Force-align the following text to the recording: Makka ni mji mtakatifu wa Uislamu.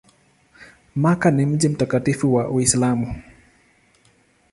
Makka 0.95 1.31
ni 1.31 1.45
mji 1.45 1.69
mtakatifu 1.69 2.33
wa 2.35 2.49
Uislamu. 2.49 3.21